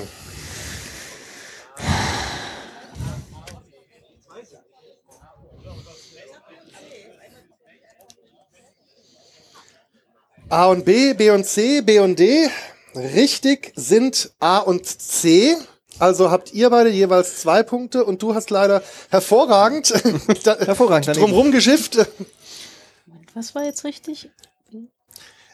[10.49, 12.49] A und B, B und C, B und D.
[12.95, 15.57] Richtig sind A und C.
[16.03, 19.95] Also habt ihr beide jeweils zwei Punkte und du hast leider hervorragend,
[20.43, 21.27] da- Hervorragend daneben.
[21.27, 21.97] drumrum geschifft.
[23.35, 24.29] Was war jetzt richtig?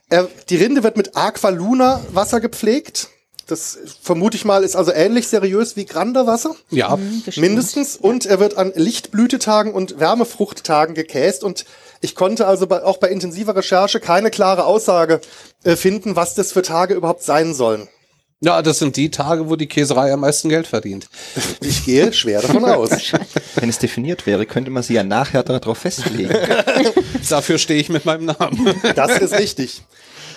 [0.09, 3.09] Er, die Rinde wird mit Aqualuna Wasser gepflegt.
[3.47, 6.57] Das vermute ich mal, ist also ähnlich seriös wie Granderwasser.
[6.71, 6.97] Ja.
[6.97, 7.47] Mhm, bestimmt.
[7.47, 7.97] Mindestens.
[7.99, 11.45] Und er wird an Lichtblütetagen und Wärmefruchttagen gekäst.
[11.45, 11.67] Und
[12.01, 15.21] ich konnte also bei, auch bei intensiver Recherche keine klare Aussage
[15.65, 17.87] äh, finden, was das für Tage überhaupt sein sollen.
[18.41, 21.09] Ja, das sind die Tage, wo die Käserei am meisten Geld verdient.
[21.61, 22.91] Ich gehe schwer davon aus.
[23.57, 26.35] Wenn es definiert wäre, könnte man sie ja nachher darauf festlegen.
[27.29, 28.75] Dafür stehe ich mit meinem Namen.
[28.95, 29.83] Das ist richtig.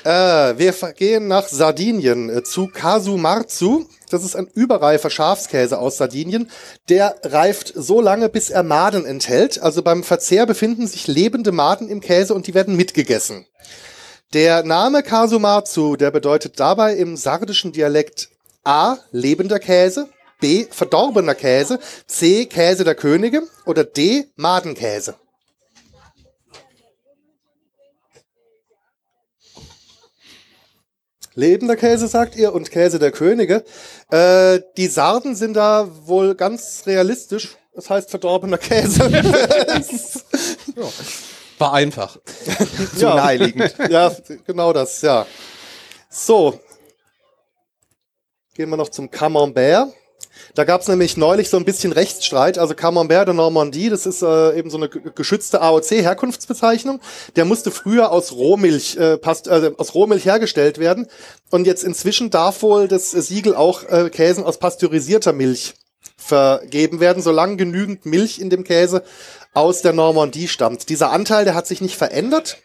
[0.04, 3.88] Äh, wir gehen nach Sardinien äh, zu Casumarzu.
[4.10, 6.50] Das ist ein überreifer Schafskäse aus Sardinien.
[6.90, 9.62] Der reift so lange, bis er Maden enthält.
[9.62, 13.46] Also beim Verzehr befinden sich lebende Maden im Käse und die werden mitgegessen.
[14.34, 18.30] Der Name Casumarzu, der bedeutet dabei im sardischen Dialekt
[18.64, 18.96] A.
[19.12, 20.08] lebender Käse,
[20.40, 20.68] B.
[20.72, 22.46] verdorbener Käse, C.
[22.46, 24.28] Käse der Könige oder D.
[24.38, 25.16] Madenkäse.
[31.36, 33.66] Lebender Käse, sagt ihr, und Käse der Könige.
[34.12, 37.58] Äh, die Sarden sind da wohl ganz realistisch.
[37.74, 39.10] Das heißt verdorbener Käse.
[41.62, 42.18] War einfach.
[42.98, 43.74] Zu naheliegend.
[43.90, 44.12] Ja,
[44.46, 45.26] genau das, ja.
[46.10, 46.60] So.
[48.54, 49.90] Gehen wir noch zum Camembert.
[50.56, 52.58] Da gab es nämlich neulich so ein bisschen Rechtsstreit.
[52.58, 57.00] Also Camembert de Normandie, das ist äh, eben so eine ge- geschützte AOC-Herkunftsbezeichnung.
[57.36, 61.08] Der musste früher aus Rohmilch, äh, passt, äh, aus Rohmilch hergestellt werden.
[61.52, 65.76] Und jetzt inzwischen darf wohl das Siegel auch äh, Käsen aus pasteurisierter Milch
[66.18, 69.04] vergeben werden, solange genügend Milch in dem Käse
[69.54, 70.90] aus der Normandie stammt.
[70.90, 72.58] Dieser Anteil, der hat sich nicht verändert.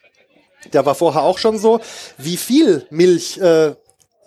[0.73, 1.81] Der war vorher auch schon so.
[2.19, 3.75] Wie viel Milch äh,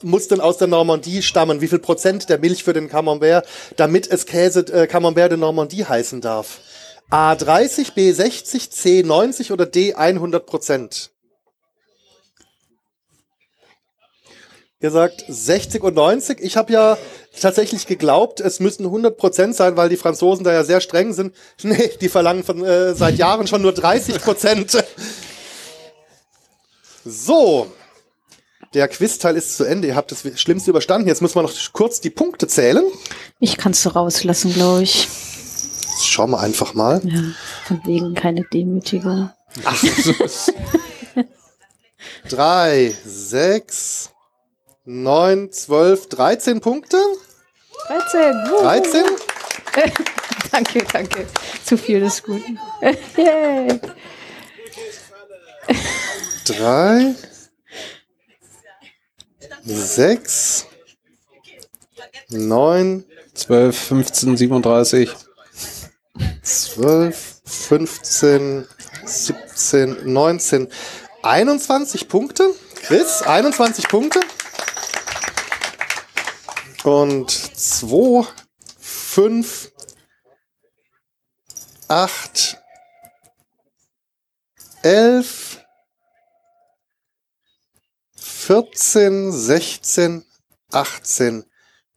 [0.02, 1.62] muss denn aus der Normandie stammen?
[1.62, 5.86] Wie viel Prozent der Milch für den Camembert, damit es Käse äh, Camembert de Normandie
[5.86, 6.60] heißen darf?
[7.10, 11.12] A 30, B 60, C 90 oder D 100 Prozent?
[14.82, 16.40] Ihr sagt 60 und 90.
[16.40, 16.98] Ich habe ja
[17.40, 21.36] tatsächlich geglaubt, es müssten 100 Prozent sein, weil die Franzosen da ja sehr streng sind.
[21.64, 24.84] Nee, die verlangen von, äh, seit Jahren schon nur 30 Prozent.
[27.06, 27.66] So,
[28.74, 29.88] der Quizteil ist zu Ende.
[29.88, 31.08] Ihr habt das Schlimmste überstanden.
[31.08, 32.84] Jetzt müssen wir noch kurz die Punkte zählen.
[33.40, 35.08] Ich kannst du rauslassen, glaube ich.
[36.04, 37.02] Schauen wir einfach mal.
[37.04, 37.24] Ja,
[37.66, 39.32] von wegen keine Demütigung.
[39.64, 40.14] Ach, so
[42.30, 44.12] Drei, sechs,
[44.86, 46.98] neun, zwölf, dreizehn Punkte.
[47.88, 48.20] 13.
[48.50, 48.62] wuhu.
[48.62, 49.04] 13?
[50.52, 51.28] danke, danke.
[51.64, 52.42] Zu viel ist gut.
[53.18, 53.80] Yay.
[56.46, 57.16] Drei,
[59.64, 60.66] sechs,
[62.30, 65.16] neun, 12, 15, 37.
[66.42, 68.68] 12, 15,
[69.06, 70.68] 17, 19,
[71.22, 72.50] 21 Punkte.
[72.84, 74.20] Chris, 21 Punkte.
[76.84, 78.26] Und 2,
[78.80, 79.72] 5,
[81.90, 82.58] 8,
[84.84, 85.66] 11,
[88.16, 90.26] 14, 16,
[90.72, 91.44] 18,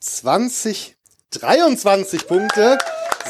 [0.00, 0.96] 20,
[1.30, 2.78] 23 Punkte.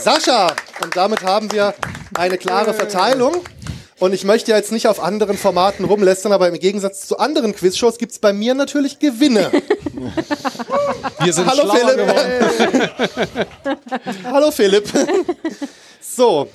[0.01, 1.75] Sascha, und damit haben wir
[2.15, 3.45] eine klare Verteilung.
[3.99, 7.55] Und ich möchte ja jetzt nicht auf anderen Formaten rumlästern, aber im Gegensatz zu anderen
[7.55, 9.53] Quizshows gibt es bei mir natürlich Gewinne.
[11.21, 12.15] Wir sind Hallo Philipp.
[14.25, 14.88] Hallo Philipp.
[16.01, 16.49] So,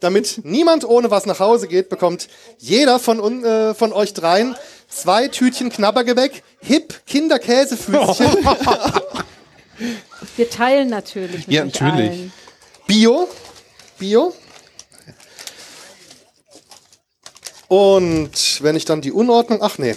[0.00, 4.56] damit niemand ohne was nach Hause geht, bekommt jeder von, äh, von euch dreien
[4.88, 8.44] zwei Tütchen Knabbergebäck, Hip Kinderkäsefüßchen,
[10.36, 11.46] Wir teilen natürlich.
[11.46, 12.10] Mit Ja, natürlich.
[12.10, 12.32] Allen.
[12.86, 13.28] Bio,
[13.98, 14.34] Bio.
[17.68, 19.96] Und wenn ich dann die Unordnung, ach nee.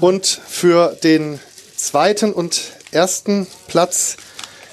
[0.00, 1.40] Und für den
[1.76, 2.60] zweiten und
[2.92, 4.16] ersten Platz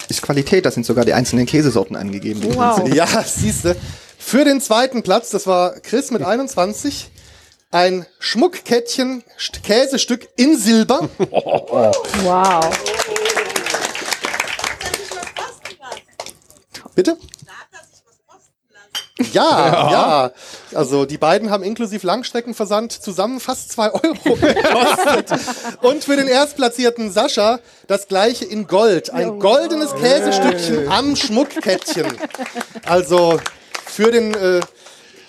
[0.10, 2.42] Ist Qualität, da sind sogar die einzelnen Käsesorten angegeben.
[2.56, 2.88] Wow.
[2.94, 3.76] Ja, siehste.
[4.18, 7.10] Für den zweiten Platz, das war Chris mit 21,
[7.72, 11.10] ein Schmuckkettchen, St- Käsestück in Silber.
[12.24, 12.70] Wow.
[16.96, 17.18] Bitte?
[19.34, 20.32] Ja, ja,
[20.74, 25.32] Also die beiden haben inklusive Langstreckenversand zusammen fast zwei Euro gekostet.
[25.82, 29.12] Und für den Erstplatzierten Sascha das gleiche in Gold.
[29.12, 32.08] Ein goldenes Käsestückchen am Schmuckkettchen.
[32.86, 33.40] Also
[33.86, 34.62] für den äh,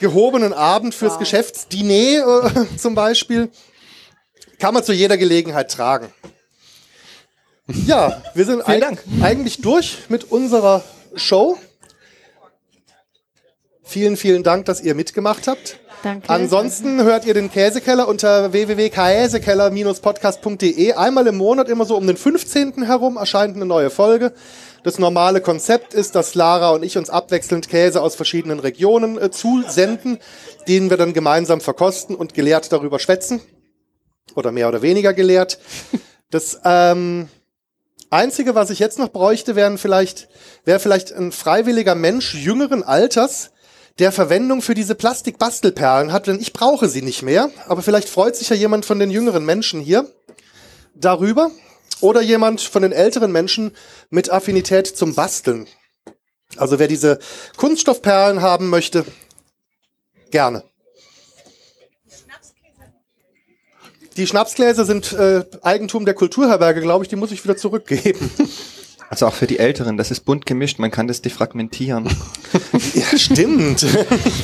[0.00, 3.50] gehobenen Abend, fürs Geschäftsdiner äh, zum Beispiel,
[4.59, 6.12] kann man zu jeder Gelegenheit tragen.
[7.87, 9.02] Ja, wir sind eig Dank.
[9.22, 10.83] eigentlich durch mit unserer
[11.14, 11.59] Show.
[13.83, 15.79] Vielen, vielen Dank, dass ihr mitgemacht habt.
[16.03, 16.31] Danke.
[16.31, 20.95] Ansonsten hört ihr den Käsekeller unter www.käsekeller-podcast.de.
[20.95, 22.85] Einmal im Monat, immer so um den 15.
[22.85, 24.33] herum, erscheint eine neue Folge.
[24.83, 29.31] Das normale Konzept ist, dass Lara und ich uns abwechselnd Käse aus verschiedenen Regionen äh,
[29.31, 30.18] zusenden,
[30.66, 33.40] den wir dann gemeinsam verkosten und gelehrt darüber schwätzen.
[34.35, 35.59] Oder mehr oder weniger gelehrt.
[36.31, 37.29] Das ähm,
[38.11, 40.29] Einzige, was ich jetzt noch bräuchte, wären vielleicht,
[40.64, 43.52] wäre vielleicht ein freiwilliger Mensch jüngeren Alters,
[43.98, 47.50] der Verwendung für diese Plastikbastelperlen hat, denn ich brauche sie nicht mehr.
[47.66, 50.09] Aber vielleicht freut sich ja jemand von den jüngeren Menschen hier
[50.94, 51.50] darüber.
[52.00, 53.76] Oder jemand von den älteren Menschen
[54.11, 55.68] mit Affinität zum Basteln.
[56.57, 57.20] Also wer diese
[57.57, 59.05] Kunststoffperlen haben möchte,
[60.31, 60.64] gerne.
[64.16, 68.31] Die Schnapsgläser sind äh, Eigentum der Kulturherberge, glaube ich, die muss ich wieder zurückgeben.
[69.11, 72.09] Also auch für die Älteren, das ist bunt gemischt, man kann das defragmentieren.
[72.95, 73.83] ja, stimmt.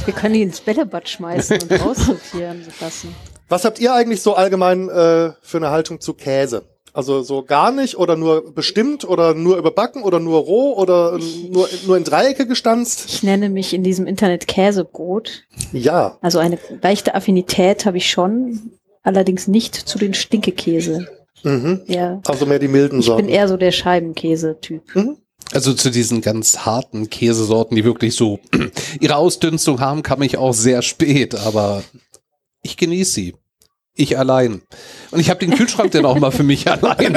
[0.06, 3.14] Wir können die ins Bällebad schmeißen und aussortieren lassen.
[3.48, 6.64] Was habt ihr eigentlich so allgemein äh, für eine Haltung zu Käse?
[6.92, 11.18] Also so gar nicht oder nur bestimmt oder nur überbacken oder nur roh oder
[11.48, 13.04] nur, nur in Dreiecke gestanzt?
[13.08, 15.44] Ich nenne mich in diesem Internet Käsebrot.
[15.72, 16.18] Ja.
[16.22, 21.06] Also eine leichte Affinität habe ich schon, allerdings nicht zu den Stinkekäse.
[21.42, 21.82] Mhm.
[21.86, 22.20] Ja.
[22.26, 23.20] Also mehr die milden Sorten.
[23.22, 24.94] Ich bin eher so der Scheibenkäse-Typ.
[24.94, 25.16] Mhm.
[25.52, 28.38] Also zu diesen ganz harten Käsesorten, die wirklich so
[29.00, 31.82] ihre Ausdünstung haben, kam ich auch sehr spät, aber
[32.62, 33.34] ich genieße sie.
[33.94, 34.62] Ich allein.
[35.10, 37.14] Und ich habe den Kühlschrank dann auch mal für mich allein.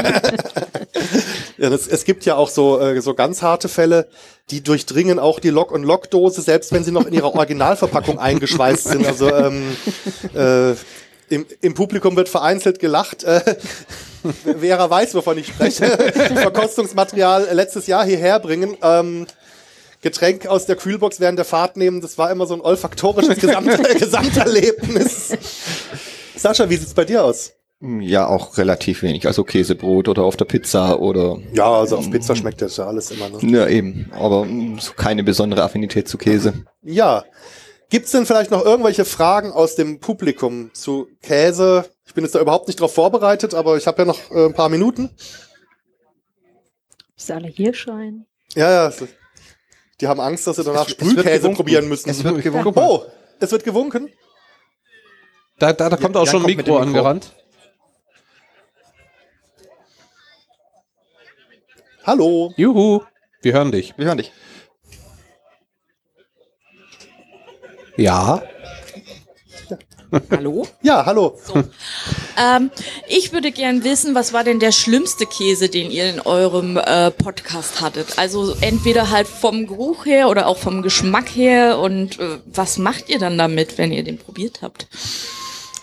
[1.58, 4.08] ja, das, es gibt ja auch so, äh, so ganz harte Fälle,
[4.50, 8.86] die durchdringen auch die Lock- und Lockdose, selbst wenn sie noch in ihrer Originalverpackung eingeschweißt
[8.86, 9.06] sind.
[9.06, 9.64] Also ähm,
[10.34, 10.72] äh,
[11.30, 13.24] im, im Publikum wird vereinzelt gelacht.
[13.24, 13.58] Äh,
[14.60, 15.86] Vera weiß, wovon ich spreche.
[16.36, 18.78] Verkostungsmaterial letztes Jahr hierher bringen.
[18.82, 19.28] Ähm,
[20.02, 23.70] Getränk aus der Kühlbox während der Fahrt nehmen, das war immer so ein olfaktorisches Gesamt
[24.00, 25.38] Gesamterlebnis.
[26.36, 27.54] Sascha, wie sieht's bei dir aus?
[27.82, 29.26] Ja, auch relativ wenig.
[29.26, 31.40] Also Käsebrot oder auf der Pizza oder.
[31.54, 33.30] Ja, also auf Pizza schmeckt das ja alles immer.
[33.30, 33.58] Ne?
[33.58, 34.12] Ja, eben.
[34.14, 34.46] Aber
[34.80, 36.54] so keine besondere Affinität zu Käse.
[36.84, 37.24] Ja.
[37.90, 41.86] Gibt es denn vielleicht noch irgendwelche Fragen aus dem Publikum zu Käse?
[42.12, 44.54] Ich bin jetzt da überhaupt nicht drauf vorbereitet, aber ich habe ja noch äh, ein
[44.54, 45.16] paar Minuten.
[47.16, 48.28] Bis alle hier scheinen.
[48.54, 48.94] Ja, ja.
[50.02, 52.10] Die haben Angst, dass sie danach es, Sprühkäse es probieren müssen.
[52.10, 52.74] Es wird gewunken.
[52.76, 53.06] Oh,
[53.40, 54.12] es wird gewunken.
[55.58, 57.34] Da, da, da kommt ja, auch schon ein Mikro, Mikro angerannt.
[62.04, 62.54] Hallo.
[62.58, 63.06] Juhu.
[63.42, 63.98] Wir hören dich.
[63.98, 64.34] Wir hören dich.
[67.96, 68.44] Ja.
[70.30, 70.68] Hallo?
[70.82, 71.38] Ja, hallo.
[71.46, 71.54] So.
[72.38, 72.72] Ähm,
[73.08, 77.12] ich würde gern wissen, was war denn der schlimmste Käse, den ihr in eurem äh,
[77.12, 78.18] Podcast hattet?
[78.18, 81.80] Also entweder halt vom Geruch her oder auch vom Geschmack her.
[81.80, 84.88] Und äh, was macht ihr dann damit, wenn ihr den probiert habt?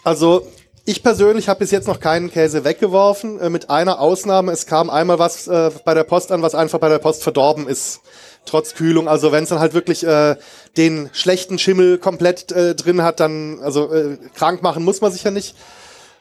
[0.04, 0.46] Also
[0.84, 4.52] ich persönlich habe bis jetzt noch keinen Käse weggeworfen, äh, mit einer Ausnahme.
[4.52, 7.68] Es kam einmal was äh, bei der Post an, was einfach bei der Post verdorben
[7.68, 8.00] ist
[8.46, 9.08] trotz Kühlung.
[9.08, 10.36] Also wenn es dann halt wirklich äh,
[10.76, 15.24] den schlechten Schimmel komplett äh, drin hat, dann, also äh, krank machen muss man sich
[15.24, 15.54] ja nicht.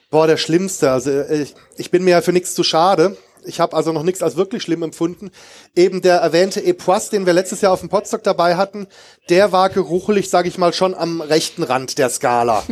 [0.10, 0.91] Boah, der Schlimmste.
[0.91, 3.17] Also äh, ich, ich bin mir ja für nichts zu schade.
[3.45, 5.32] Ich habe also noch nichts als wirklich schlimm empfunden.
[5.75, 8.88] Eben der erwähnte Epoisse, den wir letztes Jahr auf dem Potstock dabei hatten,
[9.30, 12.63] der war geruchlich, sage ich mal, schon am rechten Rand der Skala.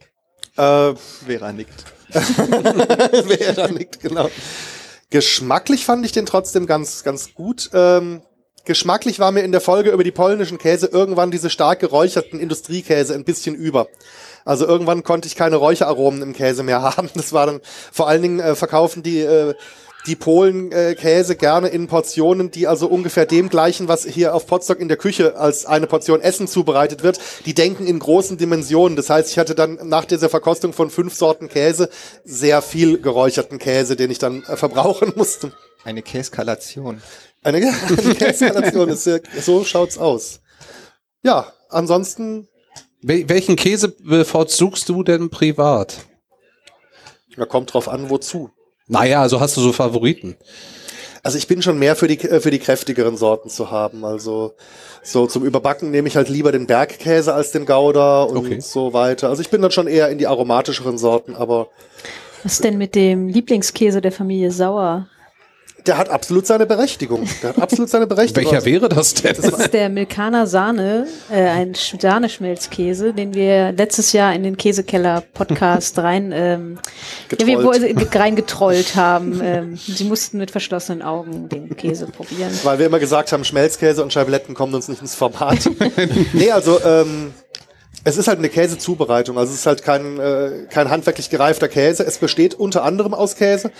[0.56, 1.84] äh, Vera nickt.
[2.12, 4.30] Vera nickt, genau.
[5.10, 7.70] Geschmacklich fand ich den trotzdem ganz, ganz gut.
[7.72, 8.20] Ähm,
[8.68, 13.14] Geschmacklich war mir in der Folge über die polnischen Käse irgendwann diese stark geräucherten Industriekäse
[13.14, 13.88] ein bisschen über.
[14.44, 17.08] Also irgendwann konnte ich keine Räucheraromen im Käse mehr haben.
[17.14, 19.54] Das war dann vor allen Dingen äh, verkaufen die äh,
[20.06, 24.46] die Polen äh, Käse gerne in Portionen, die also ungefähr dem gleichen, was hier auf
[24.46, 27.18] Potsdok in der Küche als eine Portion Essen zubereitet wird.
[27.46, 28.96] Die denken in großen Dimensionen.
[28.96, 31.88] Das heißt, ich hatte dann nach dieser Verkostung von fünf Sorten Käse
[32.22, 35.52] sehr viel geräucherten Käse, den ich dann äh, verbrauchen musste.
[35.84, 37.00] Eine Käskalation.
[37.48, 40.40] Eine, eine Eskalation ist ja, so schaut's aus.
[41.22, 42.48] Ja, ansonsten.
[43.00, 45.98] Wel welchen Käse bevorzugst du denn privat?
[47.36, 48.50] Da kommt drauf an, wozu.
[48.88, 50.36] Naja, also hast du so Favoriten.
[51.22, 54.04] Also ich bin schon mehr für die, äh, für die kräftigeren Sorten zu haben.
[54.04, 54.54] Also
[55.02, 58.60] so zum Überbacken nehme ich halt lieber den Bergkäse als den Gouda und okay.
[58.60, 59.28] so weiter.
[59.28, 61.68] Also ich bin dann schon eher in die aromatischeren Sorten, aber.
[62.42, 65.08] Was denn mit dem Lieblingskäse der Familie Sauer?
[65.88, 67.26] Der hat absolut seine Berechtigung.
[67.42, 68.52] Der hat absolut seine Berechtigung.
[68.52, 69.34] Welcher wäre das denn?
[69.34, 75.98] Das ist der Milkaner Sahne, äh, ein Sahneschmelzkäse, den wir letztes Jahr in den Käsekeller-Podcast
[75.98, 76.78] rein, ähm,
[77.38, 79.40] ja, wir, reingetrollt haben.
[79.42, 82.52] Ähm, sie mussten mit verschlossenen Augen den Käse probieren.
[82.62, 85.70] Weil wir immer gesagt haben, Schmelzkäse und Scheibletten kommen uns nicht ins Format.
[86.34, 87.32] nee, also ähm,
[88.04, 92.04] Es ist halt eine Käsezubereitung, also es ist halt kein, äh, kein handwerklich gereifter Käse.
[92.04, 93.70] Es besteht unter anderem aus Käse.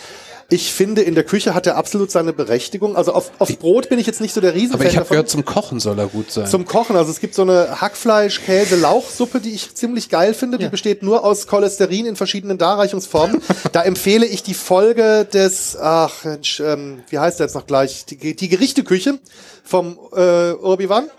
[0.50, 2.96] Ich finde, in der Küche hat er absolut seine Berechtigung.
[2.96, 5.28] Also auf, auf Brot bin ich jetzt nicht so der Riesenfan Aber ich habe gehört,
[5.28, 6.46] zum Kochen soll er gut sein.
[6.46, 10.56] Zum Kochen, also es gibt so eine Hackfleisch-Käse-Lauchsuppe, die ich ziemlich geil finde.
[10.56, 13.42] Die besteht nur aus Cholesterin in verschiedenen Darreichungsformen.
[13.72, 18.06] da empfehle ich die Folge des, ach, Mensch, ähm, wie heißt der jetzt noch gleich?
[18.06, 19.18] Die, die Gerichteküche
[19.64, 21.10] vom äh, Urbiwan.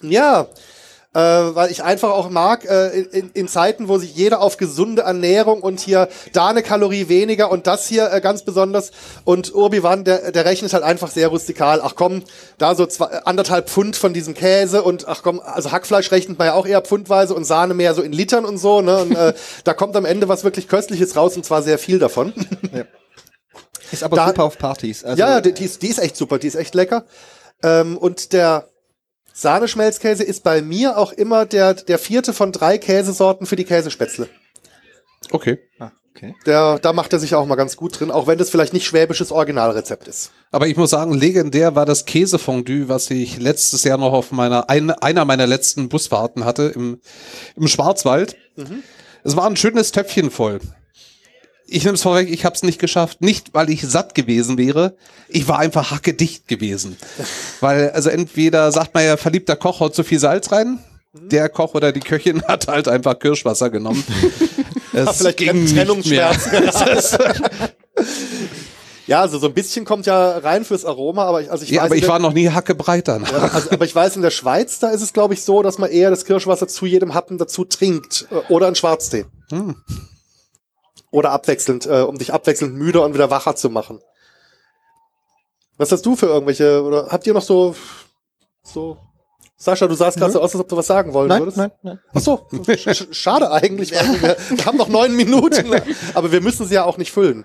[0.00, 0.46] Ja,
[1.14, 5.02] äh, weil ich einfach auch mag, äh, in, in Zeiten, wo sich jeder auf gesunde
[5.02, 8.90] Ernährung und hier da eine Kalorie weniger und das hier äh, ganz besonders
[9.24, 11.80] und Urbi-Wan, der, der rechnet halt einfach sehr rustikal.
[11.82, 12.22] Ach komm,
[12.58, 16.48] da so zwei, anderthalb Pfund von diesem Käse und ach komm, also Hackfleisch rechnet man
[16.48, 18.98] ja auch eher pfundweise und Sahne mehr so in Litern und so, ne?
[18.98, 19.32] Und äh,
[19.64, 22.32] da kommt am Ende was wirklich Köstliches raus und zwar sehr viel davon.
[22.72, 22.84] Ja.
[23.90, 25.02] Ist aber da, super auf Partys.
[25.02, 27.06] Also, ja, die, die, ist, die ist echt super, die ist echt lecker.
[27.62, 28.68] Ähm, und der
[29.38, 34.28] Sahneschmelzkäse ist bei mir auch immer der, der vierte von drei Käsesorten für die Käsespätzle.
[35.30, 35.60] Okay.
[35.78, 36.34] Ah, okay.
[36.44, 38.84] Der, da macht er sich auch mal ganz gut drin, auch wenn das vielleicht nicht
[38.84, 40.32] schwäbisches Originalrezept ist.
[40.50, 44.68] Aber ich muss sagen, legendär war das Käsefondue, was ich letztes Jahr noch auf meiner,
[44.70, 47.00] ein, einer meiner letzten Busfahrten hatte im,
[47.54, 48.36] im Schwarzwald.
[48.56, 48.82] Mhm.
[49.22, 50.58] Es war ein schönes Töpfchen voll
[51.70, 53.20] ich nehme es vorweg, ich habe es nicht geschafft.
[53.20, 54.96] Nicht, weil ich satt gewesen wäre.
[55.28, 56.96] Ich war einfach hackedicht gewesen.
[57.60, 60.78] weil, also entweder sagt man ja, verliebter Koch haut zu viel Salz rein.
[61.12, 64.02] Der Koch oder die Köchin hat halt einfach Kirschwasser genommen.
[64.92, 66.52] es vielleicht ging Trennungsschmerzen.
[69.06, 71.82] Ja, also so ein bisschen kommt ja rein fürs Aroma, aber ich, also ich ja,
[71.82, 71.86] weiß.
[71.86, 73.20] aber ich war noch nie hackebreiter.
[73.22, 75.78] Ja, also, aber ich weiß, in der Schweiz, da ist es, glaube ich, so, dass
[75.78, 78.28] man eher das Kirschwasser zu jedem Happen dazu trinkt.
[78.30, 79.24] Äh, oder einen Schwarztee.
[79.50, 79.76] Hm.
[81.10, 84.00] Oder abwechselnd, äh, um dich abwechselnd müde und wieder wacher zu machen.
[85.78, 87.74] Was hast du für irgendwelche, oder habt ihr noch so,
[88.62, 88.98] so,
[89.60, 91.56] Sascha, du sahst gerade so aus, als ob du was sagen wollen nein, würdest.
[91.56, 91.98] Nein, nein.
[92.14, 92.46] Ach so,
[92.76, 93.90] sch schade eigentlich.
[93.90, 95.72] Wir, wir haben noch neun Minuten,
[96.14, 97.44] aber wir müssen sie ja auch nicht füllen.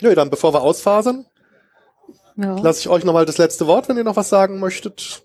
[0.00, 1.24] Nö, dann bevor wir ausfasern,
[2.36, 2.58] ja.
[2.58, 5.22] lasse ich euch nochmal das letzte Wort, wenn ihr noch was sagen möchtet.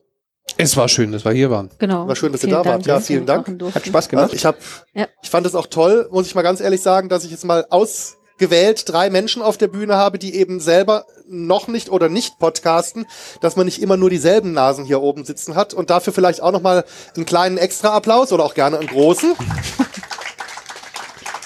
[0.57, 1.69] Es war schön, dass wir hier waren.
[1.79, 2.07] Genau.
[2.07, 2.85] War schön, dass vielen ihr da Dank, wart.
[2.85, 3.47] Ja, vielen Dank.
[3.73, 4.33] Hat Spaß gemacht.
[4.33, 4.57] Ich, hab,
[4.93, 5.07] ja.
[5.21, 7.65] ich fand es auch toll, muss ich mal ganz ehrlich sagen, dass ich jetzt mal
[7.69, 13.05] ausgewählt drei Menschen auf der Bühne habe, die eben selber noch nicht oder nicht podcasten,
[13.41, 16.51] dass man nicht immer nur dieselben Nasen hier oben sitzen hat und dafür vielleicht auch
[16.51, 16.85] noch mal
[17.15, 19.33] einen kleinen extra Applaus oder auch gerne einen großen.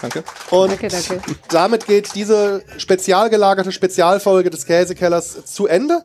[0.02, 0.26] Danke.
[0.50, 1.22] Und danke, danke.
[1.48, 6.04] damit geht diese spezial gelagerte Spezialfolge des Käsekellers zu Ende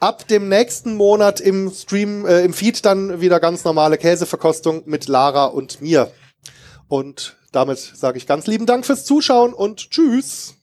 [0.00, 5.06] ab dem nächsten Monat im Stream, äh, im Feed dann wieder ganz normale Käseverkostung mit
[5.06, 6.10] Lara und mir.
[6.88, 10.54] Und damit sage ich ganz lieben Dank fürs Zuschauen und tschüss.